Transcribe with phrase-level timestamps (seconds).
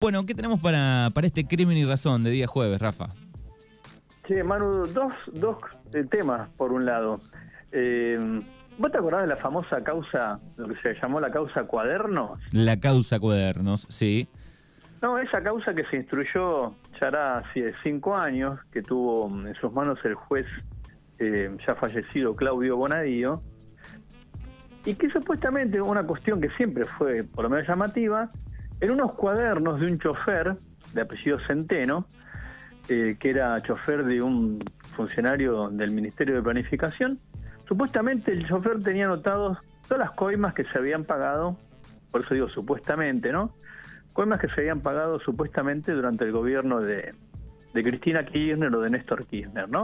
[0.00, 3.08] Bueno, ¿qué tenemos para, para este crimen y razón de día jueves, Rafa?
[4.28, 5.56] Sí, Manu, dos, dos
[5.92, 7.20] eh, temas, por un lado.
[7.72, 8.16] Eh,
[8.78, 12.38] ¿Vos te acordás de la famosa causa, lo que se llamó la causa Cuadernos?
[12.52, 14.28] La causa Cuadernos, sí.
[15.02, 19.72] No, esa causa que se instruyó ya hará hace cinco años, que tuvo en sus
[19.72, 20.46] manos el juez
[21.18, 23.42] eh, ya fallecido Claudio Bonadío,
[24.84, 28.30] y que supuestamente una cuestión que siempre fue por lo menos llamativa,
[28.80, 30.56] en unos cuadernos de un chofer
[30.92, 32.06] de apellido Centeno,
[32.88, 34.58] eh, que era chofer de un
[34.94, 37.18] funcionario del Ministerio de Planificación,
[37.66, 41.56] supuestamente el chofer tenía anotados todas las coimas que se habían pagado,
[42.10, 43.54] por eso digo supuestamente, ¿no?
[44.12, 47.14] Coimas que se habían pagado supuestamente durante el gobierno de,
[47.74, 49.82] de Cristina Kirchner o de Néstor Kirchner, ¿no?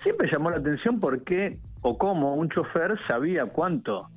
[0.00, 4.08] Siempre llamó la atención por qué o cómo un chofer sabía cuánto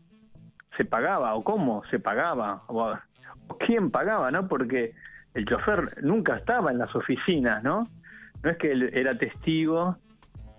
[0.78, 2.94] se pagaba o cómo se pagaba o
[3.58, 4.48] quién pagaba, ¿no?
[4.48, 4.94] Porque
[5.34, 7.84] el chofer nunca estaba en las oficinas, ¿no?
[8.44, 9.98] No es que él era testigo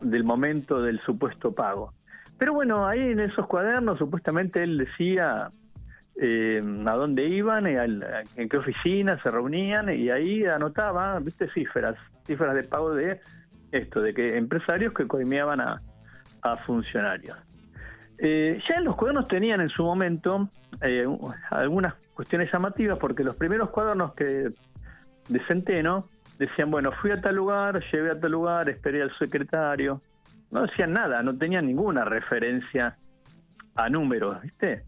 [0.01, 1.93] del momento del supuesto pago.
[2.39, 5.49] Pero bueno, ahí en esos cuadernos supuestamente él decía
[6.17, 7.77] eh, a dónde iban, y
[8.41, 13.21] en qué oficina se reunían y ahí anotaba, viste, cifras, cifras de pago de
[13.73, 17.50] esto, de que empresarios que coimeaban a funcionarios.
[18.23, 20.51] Eh, ya los cuadernos tenían en su momento
[20.83, 21.07] eh,
[21.51, 24.51] algunas cuestiones llamativas, porque los primeros cuadernos que
[25.29, 26.05] de Centeno
[26.39, 30.03] decían, bueno, fui a tal lugar, llevé a tal lugar, esperé al secretario.
[30.51, 32.99] No decían nada, no tenían ninguna referencia
[33.75, 34.85] a números, ¿viste?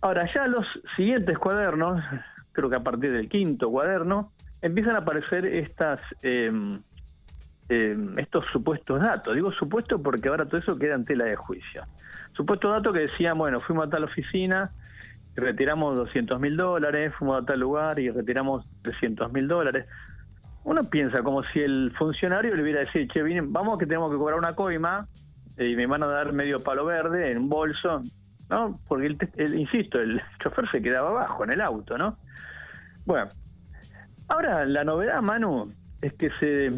[0.00, 2.04] Ahora, ya los siguientes cuadernos,
[2.52, 6.80] creo que a partir del quinto cuaderno, empiezan a aparecer estas em,
[7.68, 9.34] estos supuestos datos.
[9.34, 11.82] Digo supuesto porque ahora todo eso queda en tela de juicio.
[12.36, 14.70] Supuesto dato que decían, bueno, fuimos a tal oficina
[15.36, 19.86] retiramos 200 mil dólares, fuimos a tal lugar y retiramos 300 mil dólares.
[20.64, 24.38] Uno piensa como si el funcionario le hubiera decir, che, vamos que tenemos que cobrar
[24.38, 25.06] una coima
[25.58, 28.00] y me van a dar medio palo verde en un bolso,
[28.48, 28.72] ¿no?
[28.88, 32.18] Porque, el, insisto, el chofer se quedaba abajo en el auto, ¿no?
[33.04, 33.28] Bueno,
[34.28, 36.70] ahora la novedad, Manu, es que se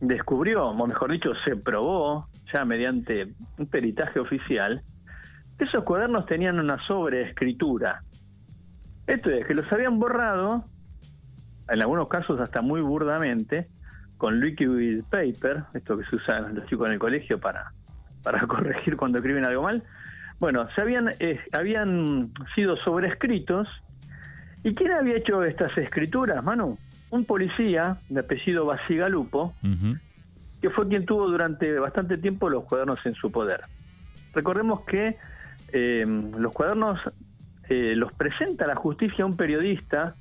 [0.00, 4.82] descubrió, o mejor dicho, se probó ya mediante un peritaje oficial,
[5.58, 8.00] esos cuadernos tenían una sobreescritura.
[9.06, 10.62] Esto es, que los habían borrado,
[11.68, 13.68] en algunos casos hasta muy burdamente,
[14.18, 17.72] con liquid paper, esto que se usa los chicos en el colegio para,
[18.22, 19.82] para corregir cuando escriben algo mal.
[20.40, 23.68] Bueno, se habían, eh, habían sido sobrescritos.
[24.62, 26.76] ¿Y quién había hecho estas escrituras, Manu?
[27.10, 29.54] Un policía de apellido Basigalupo,
[30.60, 33.62] que fue quien tuvo durante bastante tiempo los cuadernos en su poder.
[34.34, 35.16] Recordemos que
[35.72, 36.98] Em, los cuadernos
[37.68, 40.14] eh, los presenta la justicia un periodista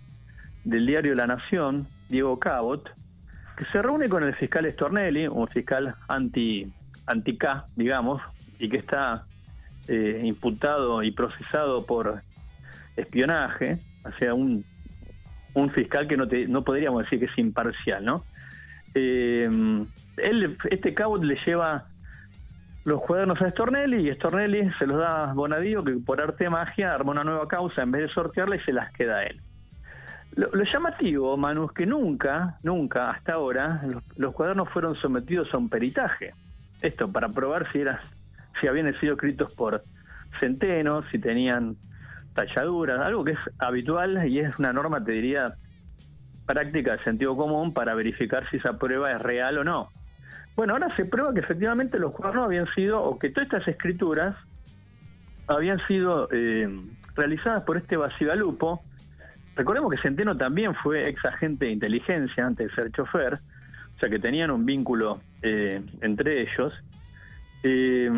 [0.63, 2.89] del diario La Nación, Diego Cabot,
[3.55, 6.71] que se reúne con el fiscal Stornelli, un fiscal anti,
[7.05, 8.21] anti K, digamos,
[8.59, 9.25] y que está
[9.87, 12.21] eh, imputado y procesado por
[12.97, 14.63] espionaje, o sea, un,
[15.53, 18.25] un fiscal que no, te, no podríamos decir que es imparcial, ¿no?
[18.93, 19.85] Em,
[20.17, 21.85] él, este Cabot le lleva
[22.87, 26.93] los cuadernos a Stornelli y Stornelli se los da Bonadío que por arte de magia
[26.93, 29.41] arma una nueva causa en vez de sortearla y se las queda a él.
[30.37, 33.81] Lo, llamativo, Manu, es que nunca, nunca hasta ahora
[34.15, 36.31] los, cuadernos fueron sometidos a un peritaje.
[36.81, 37.99] Esto para probar si, era,
[38.61, 39.81] si habían sido escritos por
[40.39, 41.75] centenos, si tenían
[42.33, 45.55] talladuras, algo que es habitual y es una norma, te diría,
[46.45, 49.89] práctica de sentido común para verificar si esa prueba es real o no.
[50.57, 54.33] Bueno, ahora se prueba que efectivamente los cuadernos habían sido, o que todas estas escrituras
[55.45, 56.67] habían sido eh,
[57.15, 58.81] realizadas por este Basigalupo.
[59.55, 64.09] Recordemos que Centeno también fue ex agente de inteligencia antes de ser chofer, o sea
[64.09, 66.73] que tenían un vínculo eh, entre ellos.
[67.61, 68.09] Eh,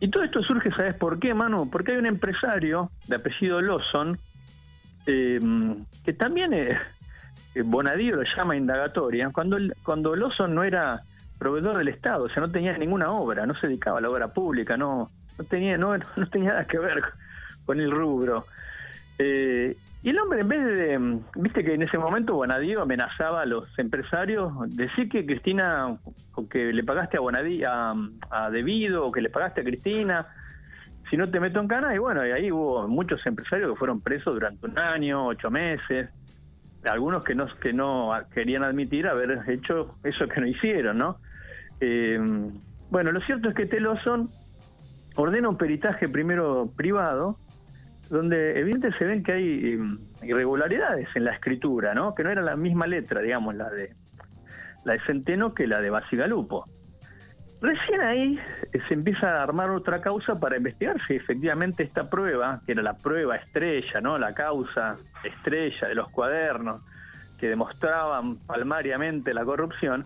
[0.00, 1.68] y todo esto surge, ¿sabes por qué, Manu?
[1.68, 4.18] Porque hay un empresario de apellido Lawson
[5.04, 6.52] que también,
[7.64, 10.98] Bonadío lo llama indagatoria, cuando, cuando Lawson no era
[11.40, 14.28] proveedor del Estado, o sea, no tenía ninguna obra, no se dedicaba a la obra
[14.28, 17.02] pública, no, no tenía, no, no tenía nada que ver
[17.64, 18.44] con el rubro.
[19.18, 23.46] Eh, y el hombre, en vez de, viste que en ese momento Bonadío amenazaba a
[23.46, 25.98] los empresarios, decir que Cristina,
[26.34, 27.94] o que le pagaste a Bonadío, a,
[28.30, 30.26] a Debido, o que le pagaste a Cristina,
[31.08, 34.00] si no te meto en cana, y bueno, y ahí hubo muchos empresarios que fueron
[34.00, 36.08] presos durante un año, ocho meses,
[36.84, 41.18] algunos que no, que no querían admitir haber hecho eso que no hicieron, ¿no?
[41.80, 42.18] Eh,
[42.90, 44.28] bueno, lo cierto es que Teloson
[45.16, 47.36] ordena un peritaje primero privado,
[48.10, 52.14] donde evidentemente se ven que hay em, irregularidades en la escritura, ¿no?
[52.14, 53.92] Que no era la misma letra, digamos, la de
[54.84, 56.64] la de Centeno que la de Basigalupo.
[57.60, 58.40] Recién ahí
[58.72, 62.82] eh, se empieza a armar otra causa para investigar si efectivamente esta prueba, que era
[62.82, 64.18] la prueba estrella, ¿no?
[64.18, 66.82] La causa estrella de los cuadernos
[67.38, 70.04] que demostraban palmariamente la corrupción,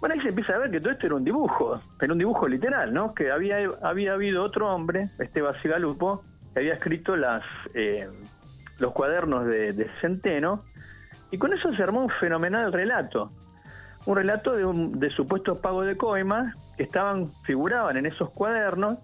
[0.00, 2.48] bueno, ahí se empieza a ver que todo esto era un dibujo, era un dibujo
[2.48, 3.14] literal, ¿no?
[3.14, 6.22] Que había, había habido otro hombre, este Basigalupo,
[6.52, 7.42] que había escrito las,
[7.74, 8.06] eh,
[8.78, 10.62] los cuadernos de, de Centeno,
[11.30, 13.30] y con eso se armó un fenomenal relato
[14.06, 18.98] un relato de, un, de supuestos pagos de coimas que estaban figuraban en esos cuadernos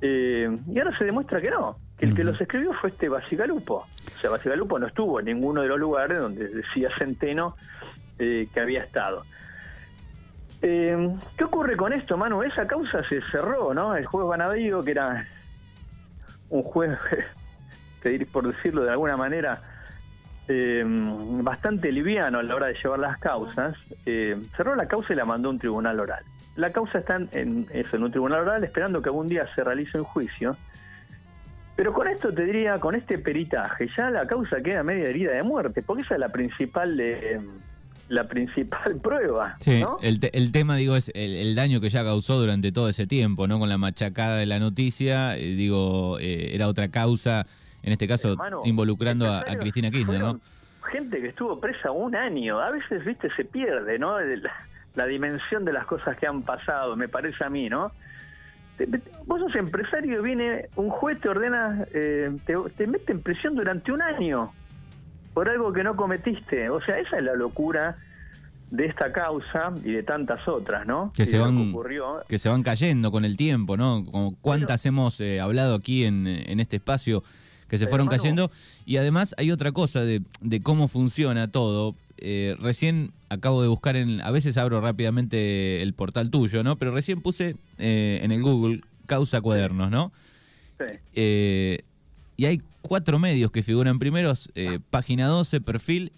[0.00, 3.74] eh, y ahora se demuestra que no, que el que los escribió fue este Basigalupo.
[3.76, 7.56] O sea, Basigalupo no estuvo en ninguno de los lugares donde decía Centeno
[8.18, 9.24] eh, que había estado.
[10.60, 12.42] Eh, ¿Qué ocurre con esto, Manu?
[12.42, 13.94] Esa causa se cerró, ¿no?
[13.94, 15.26] El juez Banadío, que era
[16.50, 16.98] un juez,
[18.32, 19.60] por decirlo de alguna manera,
[20.48, 20.82] eh,
[21.42, 23.76] bastante liviano a la hora de llevar las causas,
[24.06, 26.24] eh, cerró la causa y la mandó a un tribunal oral.
[26.56, 29.98] La causa está en, eso, en un tribunal oral esperando que algún día se realice
[29.98, 30.56] un juicio.
[31.76, 35.44] Pero con esto te diría, con este peritaje, ya la causa queda media herida de
[35.44, 37.40] muerte, porque esa es la principal de,
[38.08, 39.56] la principal prueba.
[39.60, 43.58] Sí, el, tema, digo, es el, daño que ya causó durante todo ese tiempo, ¿no?
[43.58, 47.46] Con la machacada de la noticia, eh, digo, era otra causa
[47.82, 50.40] en este caso involucrando a, Cristina Kirchner, ¿no?
[50.92, 54.18] Gente que estuvo presa un año, a veces, viste, se pierde, ¿no?
[54.94, 57.92] La, dimensión de las cosas que han pasado, me parece a mí, ¿no?
[59.26, 64.00] vos sos empresario, viene un juez, te ordena, eh, te, mete en prisión durante un
[64.00, 64.52] año
[65.34, 66.70] por algo que no cometiste.
[66.70, 67.96] O sea, esa es la locura
[68.70, 71.12] de esta causa y de tantas otras, ¿no?
[71.14, 71.74] Que, se van,
[72.28, 74.04] que, se van cayendo con el tiempo, ¿no?
[74.04, 77.22] Como cuántas hemos eh, hablado aquí en, en este espacio
[77.68, 78.50] que se fueron cayendo.
[78.84, 80.22] Y además hay otra cosa de,
[80.62, 81.94] cómo funciona todo.
[82.16, 84.20] Eh, recién acabo de buscar en.
[84.22, 86.76] A veces abro rápidamente el portal tuyo, ¿no?
[86.76, 90.10] Pero recién puse eh, en el Google causa cuadernos, ¿no?
[90.78, 91.78] Sí.
[92.38, 94.50] Eh, y hay cuatro medios que figuran primeros:
[94.90, 96.12] página 12, perfil,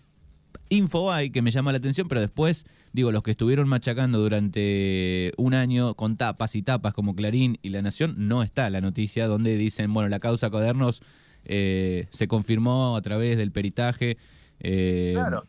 [0.71, 5.53] Infobae, que me llama la atención, pero después, digo, los que estuvieron machacando durante un
[5.53, 9.57] año con tapas y tapas como Clarín y La Nación, no está la noticia donde
[9.57, 11.03] dicen, bueno, la causa cuadernos
[11.45, 14.17] eh, se confirmó a través del peritaje.
[14.61, 15.43] Eh, claro,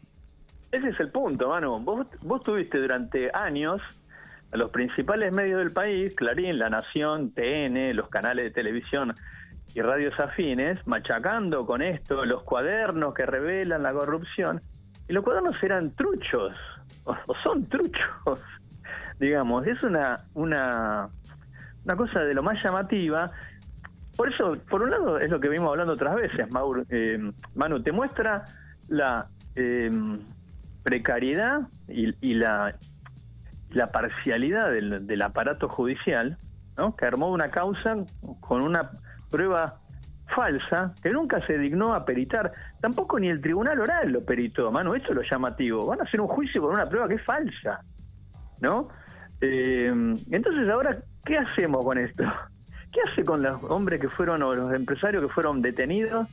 [0.72, 1.80] ese es el punto, Manu.
[1.80, 3.80] Vos, vos tuviste durante años
[4.52, 9.14] a los principales medios del país, Clarín, La Nación, TN, los canales de televisión
[9.74, 14.60] y radios afines, machacando con esto los cuadernos que revelan la corrupción.
[15.08, 16.56] Y los cuadernos eran truchos,
[17.06, 18.44] o, son truchos,
[19.20, 19.68] digamos.
[19.68, 21.10] Es una, una,
[21.86, 23.30] una cosa de lo más llamativa
[24.22, 27.18] por eso, por un lado, es lo que venimos hablando otras veces, Maur, eh,
[27.56, 28.44] Manu, te muestra
[28.88, 30.20] la em,
[30.84, 32.76] precariedad y, la,
[33.72, 36.38] la parcialidad del, aparato judicial,
[36.78, 36.96] ¿no?
[36.96, 37.96] que armó una causa
[38.42, 38.92] con una
[39.32, 39.82] prueba
[40.36, 42.52] falsa que nunca se dignó a peritar.
[42.80, 45.86] Tampoco ni el tribunal oral lo peritó, Manu, eso es lo llamativo.
[45.86, 47.82] Van a hacer un juicio con una prueba que es falsa,
[48.62, 48.90] ¿no?
[49.42, 49.92] Eh,
[50.30, 52.24] entonces ahora, ¿qué hacemos con esto?
[52.92, 56.28] ¿Qué hace con los hombres que fueron o los empresarios que fueron detenidos,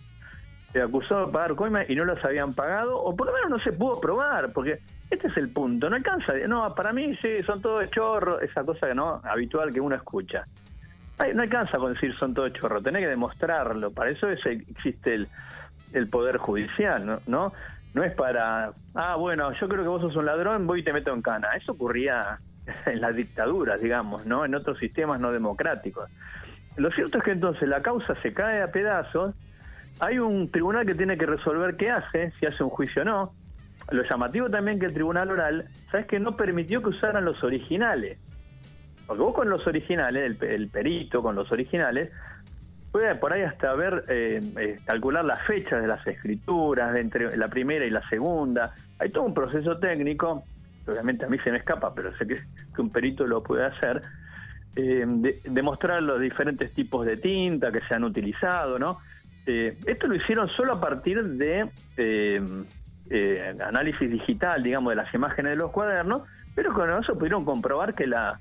[0.74, 3.00] eh, acusados de pagar coimas y no los habían pagado?
[3.00, 5.88] O por lo menos no se pudo probar, porque este es el punto.
[5.88, 6.34] No alcanza.
[6.48, 10.42] No, para mí sí, son todos chorros, esa cosa que no habitual que uno escucha.
[11.34, 13.90] No alcanza con decir son todos chorros, tenés que demostrarlo.
[13.90, 15.28] Para eso es, existe el,
[15.92, 17.20] el poder judicial, ¿no?
[17.26, 17.52] ¿no?
[17.94, 20.92] No es para, ah, bueno, yo creo que vos sos un ladrón, voy y te
[20.92, 21.48] meto en cana.
[21.56, 22.36] Eso ocurría
[22.86, 24.44] en las dictaduras, digamos, ¿no?
[24.44, 26.04] En otros sistemas no democráticos.
[26.76, 29.34] Lo cierto es que entonces la causa se cae a pedazos,
[30.00, 33.32] hay un tribunal que tiene que resolver qué hace, si hace un juicio o no.
[33.90, 38.18] Lo llamativo también que el tribunal oral, ¿sabes que no permitió que usaran los originales?
[39.08, 42.10] Porque vos con los originales, el, perito con los originales,
[42.92, 47.36] puede por ahí hasta ver, eh, eh, calcular las fechas de las escrituras, de entre
[47.38, 48.74] la primera y la segunda.
[48.98, 50.44] Hay todo un proceso técnico,
[50.86, 52.42] obviamente a mí se me escapa, pero sé que
[52.82, 54.02] un perito lo puede hacer
[54.76, 55.06] eh,
[55.46, 58.98] demostrar los diferentes tipos de tinta que se han utilizado, ¿no?
[59.46, 61.66] Eh, esto lo hicieron solo a partir de
[63.64, 66.24] análisis digital, digamos, de las imágenes de los cuadernos,
[66.54, 68.38] pero con eso pudieron comprobar que, la,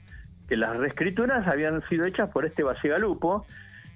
[0.48, 3.46] que las reescrituras habían sido hechas por este Basigalupo,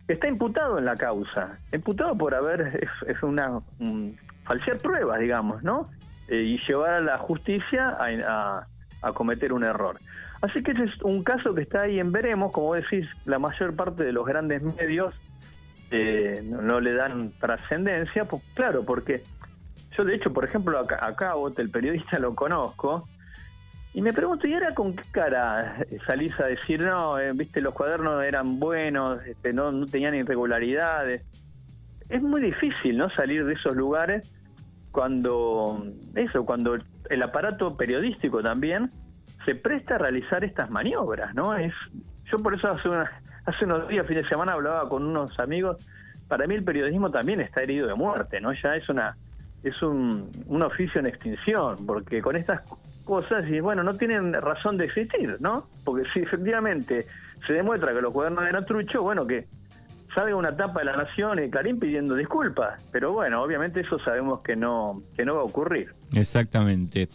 [0.07, 3.61] que está imputado en la causa, imputado por haber, es, una
[4.43, 5.89] falsear pruebas, digamos, ¿no?
[6.29, 8.65] y llevar a la justicia a,
[9.01, 9.97] a cometer un error.
[10.41, 13.75] Así que ese es un caso que está ahí en veremos, como decís, la mayor
[13.75, 15.13] parte de los grandes medios
[15.91, 19.23] eh, no, le dan trascendencia, pues claro, porque
[19.95, 23.07] yo de hecho, por ejemplo, acá, acá el periodista, lo conozco,
[23.93, 27.75] y me pregunto, ¿y ahora con qué cara salís a decir, no, eh, viste, los
[27.75, 31.27] cuadernos eran buenos, este, no, no tenían irregularidades?
[32.09, 33.09] Es muy difícil, ¿no?
[33.09, 34.31] Salir de esos lugares
[34.91, 36.73] cuando, eso, cuando
[37.09, 38.87] el aparato periodístico también
[39.45, 41.55] se presta a realizar estas maniobras, ¿no?
[41.55, 41.73] Es,
[42.31, 42.89] yo por eso hace,
[43.45, 45.85] hace unos días, fin de semana, hablaba con unos amigos,
[46.29, 48.53] para mí el periodismo también está herido de muerte, ¿no?
[48.53, 49.17] Ya es una
[49.63, 52.63] es un, un oficio en extinción, porque con estas
[53.05, 55.67] cosas y bueno, no tienen razón de existir, ¿no?
[55.83, 57.05] Porque si efectivamente
[57.45, 59.47] se demuestra que los cuadernos eran truchos, bueno, que
[60.13, 64.41] salga una tapa de la Nación y Karim pidiendo disculpas, pero bueno, obviamente eso sabemos
[64.41, 65.93] que no, que no va a ocurrir.
[66.13, 67.07] Exactamente.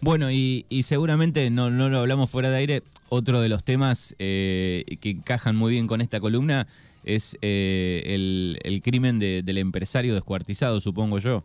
[0.00, 4.84] Bueno, y, seguramente no, no lo hablamos fuera de aire, otro de los temas eh,
[5.00, 6.66] que encajan muy bien con esta columna
[7.04, 11.44] es eh, el, el, crimen del empresario descuartizado, supongo yo.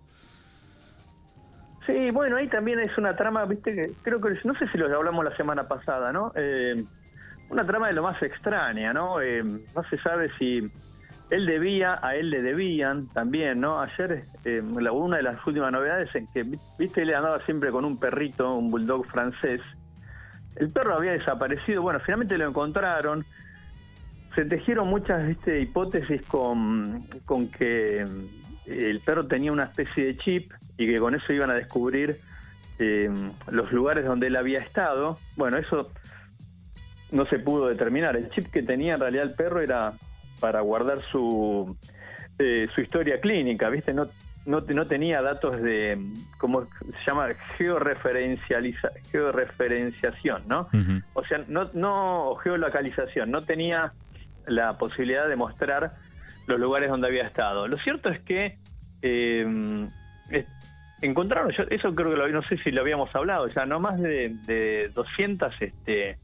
[1.88, 4.94] Sí, bueno, ahí también es una trama, viste, que creo que, no sé si lo
[4.94, 6.34] hablamos la semana pasada, ¿no?
[6.36, 6.84] Eh,
[7.50, 9.22] una trama de lo más extraña, ¿no?
[9.22, 10.70] Eh, no se sabe si
[11.30, 13.82] él debía, a él le debían también, ¿no?
[13.82, 16.44] Ayer, eh, una de las últimas novedades es que,
[16.78, 19.62] viste, él andaba siempre con un perrito, un bulldog francés.
[20.58, 23.26] El perro había desaparecido, bueno, finalmente lo encontraron.
[24.36, 25.62] Se tejieron muchas ¿viste?
[25.62, 28.06] hipótesis con, con que
[28.68, 32.20] el perro tenía una especie de chip y que con eso iban a descubrir
[32.80, 33.10] eh,
[33.50, 35.18] los lugares donde él había estado.
[35.36, 35.92] Bueno, eso
[37.12, 38.16] no se pudo determinar.
[38.16, 39.94] El chip que tenía en realidad el perro era
[40.40, 41.76] para guardar su,
[42.38, 43.94] eh, su historia clínica, ¿viste?
[43.94, 44.08] No,
[44.46, 45.98] no, no, tenía datos de,
[46.38, 47.28] ¿cómo se llama?
[47.58, 50.70] Georreferencializa, georreferenciación, ¿no?
[51.14, 53.94] O sea, no, no geolocalización, no tenía
[54.46, 55.92] la posibilidad de mostrar
[56.48, 57.68] los lugares donde había estado.
[57.68, 58.58] Lo cierto es que
[59.02, 59.88] eh,
[61.02, 64.90] encontraron, eso creo que no sé si lo habíamos hablado, ya no más de, de
[64.90, 66.18] 200 este,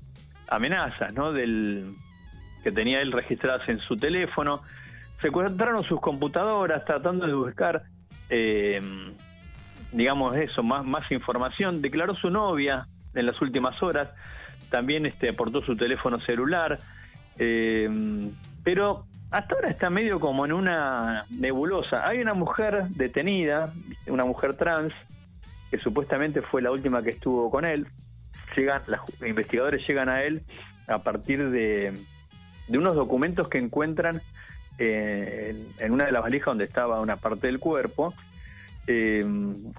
[0.47, 1.31] amenazas, ¿no?
[1.31, 1.95] Del
[2.63, 4.61] que tenía él registradas en su teléfono.
[5.21, 7.83] Se encontraron sus computadoras tratando de buscar,
[8.29, 8.79] eh,
[9.91, 11.81] digamos eso, más, información.
[11.81, 14.09] Declaró su novia en las últimas horas.
[14.69, 16.79] También este, aportó su teléfono celular.
[17.37, 17.89] Eh,
[18.63, 22.07] pero hasta ahora está medio como en una nebulosa.
[22.07, 23.73] Hay una mujer detenida,
[24.05, 24.93] una mujer trans,
[25.71, 27.87] que supuestamente fue la última que estuvo con él.
[28.55, 30.43] Llegan, los investigadores llegan a él
[30.87, 31.93] a partir de,
[32.69, 34.21] unos documentos que encuentran
[34.77, 38.13] eh, en, una de las valijas donde estaba una parte del cuerpo.
[38.85, 39.25] Eh,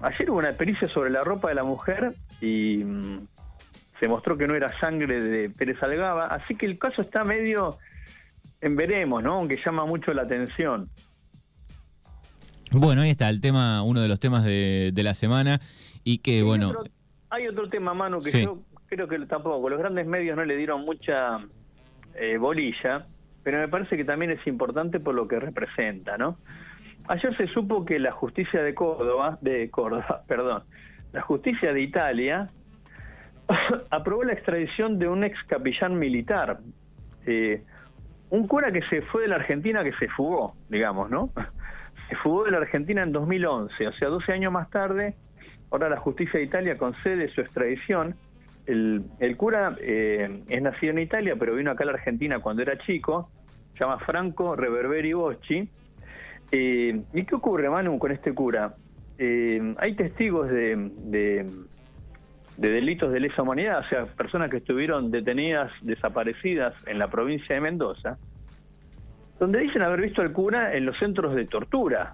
[0.01, 3.23] ayer hubo una pericia sobre la ropa de la mujer y mm,
[4.01, 7.77] se mostró que no era sangre de Pérez Algaba, así que el caso está medio
[8.65, 9.35] en veremos, ¿no?
[9.35, 10.85] Aunque llama mucho la atención.
[12.71, 15.61] Bueno, ahí está el tema, uno de los temas de, la semana
[16.03, 16.73] y que, bueno...
[17.29, 20.83] hay otro tema, Manu, que yo creo que tampoco, los grandes medios no le dieron
[20.83, 21.37] mucha
[22.15, 23.05] eh, bolilla,
[23.43, 26.37] pero me parece que también es importante por lo que representa, ¿no?
[27.07, 30.63] Ayer se supo que la justicia de Córdoba, de Córdoba, perdón,
[31.13, 32.47] la justicia de Italia
[33.91, 36.59] aprobó la extradición de un ex capellán militar.
[37.27, 37.63] Eh,
[38.29, 41.31] un cura que se fue de la Argentina, que se fugó, digamos, ¿no?
[42.09, 45.15] Se fugó de la Argentina en 2011, o sea, 12 años más tarde,
[45.71, 48.15] ahora la justicia de Italia concede su extradición.
[48.67, 49.03] El,
[49.37, 53.31] cura eh, es nacido en Italia, pero vino acá a la Argentina cuando era chico,
[53.73, 55.67] se llama Franco Reverberi Bocci.
[56.51, 58.75] Eh, ¿Y qué ocurre, Manu, con este cura?
[59.17, 61.47] Eh, hay testigos de
[62.57, 67.61] delitos de lesa humanidad, o sea, personas que estuvieron detenidas, desaparecidas en la provincia de
[67.61, 68.17] Mendoza,
[69.39, 72.13] donde dicen haber visto al cura en los centros de tortura.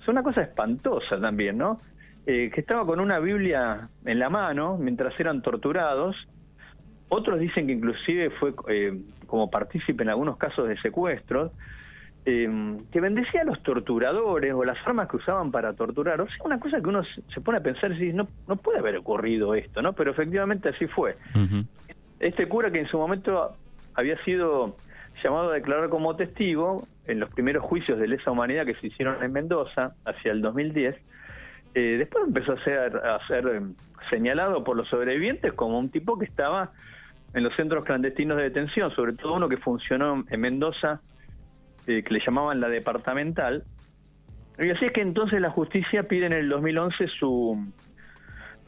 [0.00, 1.78] Es una cosa espantosa también, ¿no?
[2.26, 6.16] Eh, que estaba con una Biblia en la mano mientras eran torturados.
[7.08, 11.52] Otros dicen que inclusive fue eh, como partícipe en algunos casos de secuestros.
[12.28, 16.20] Em, que bendecía a los torturadores o las armas que usaban para torturar.
[16.20, 18.80] O sea, una cosa que uno se pone a pensar y dice, no, no puede
[18.80, 19.92] haber ocurrido esto, ¿no?
[19.92, 21.16] Pero efectivamente así fue.
[22.18, 23.54] Este cura que en su momento
[23.94, 24.76] había sido
[25.22, 29.22] llamado a declarar como testigo en los primeros juicios de lesa humanidad que se hicieron
[29.22, 30.96] en Mendoza hacia el 2010,
[31.74, 33.74] eh, después empezó a ser, a ser em,
[34.10, 36.72] señalado por los sobrevivientes como un tipo que estaba
[37.34, 41.00] en los centros clandestinos de detención, sobre todo uno que funcionó en Mendoza
[41.86, 43.64] eh, que le llamaban la departamental.
[44.58, 47.72] Y así es que entonces la justicia pide en el 2011 su,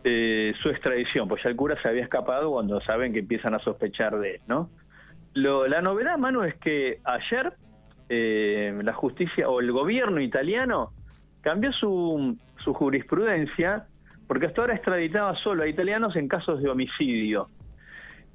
[0.05, 3.59] eh, su extradición, pues ya el cura se había escapado cuando saben que empiezan a
[3.59, 4.69] sospechar de él, ¿no?
[5.35, 7.53] Lo, la novedad, mano, es que ayer
[8.09, 10.93] eh, la justicia o el gobierno italiano
[11.41, 13.87] cambió su, su jurisprudencia
[14.27, 17.49] porque hasta ahora extraditaba solo a italianos en casos de homicidio.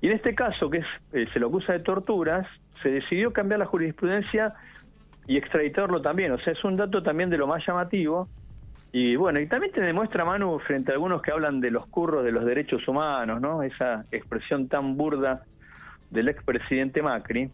[0.04, 0.84] Y en este caso, que
[1.14, 2.46] eh, se lo acusa de torturas,
[2.82, 4.54] se decidió cambiar la jurisprudencia
[5.28, 6.34] y extraditarlo también.
[6.34, 8.28] O sea, es un dato también de lo más llamativo.
[8.92, 12.26] Y bueno, y también te demuestra, Manu, frente a algunos que hablan de los curros
[12.26, 13.64] de los derechos humanos, ¿no?
[13.64, 15.44] Esa expresión tan burda
[16.12, 17.50] del expresidente Macri,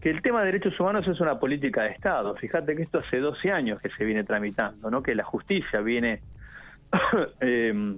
[0.00, 2.34] que el tema de derechos humanos es una política de Estado.
[2.36, 5.02] Fíjate que esto hace 12 años que se viene tramitando, ¿no?
[5.02, 6.22] Que la justicia viene
[7.40, 7.96] eh,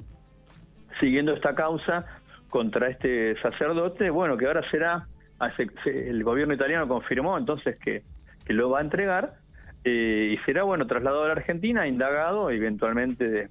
[0.99, 2.05] siguiendo esta causa
[2.49, 5.07] contra este sacerdote, bueno, que ahora será,
[5.85, 8.03] el gobierno italiano confirmó entonces que,
[8.49, 9.27] lo va a entregar
[9.85, 13.51] eh, y será, bueno, trasladado a la Argentina, indagado, eventualmente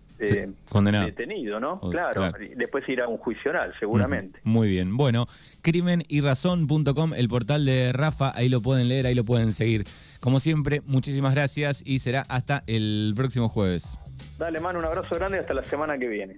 [0.70, 1.06] condenado.
[1.06, 1.78] detenido, ¿no?
[1.78, 4.40] Claro, después irá a un juicio oral, seguramente.
[4.44, 5.28] Muy bien, bueno,
[5.62, 9.86] crimen y razón.com, el portal de Rafa, ahí lo pueden leer, ahí lo pueden seguir.
[10.20, 13.98] Como siempre, muchísimas gracias y será hasta el próximo jueves.
[14.38, 16.36] Dale, mano, un abrazo grande y hasta la semana que viene.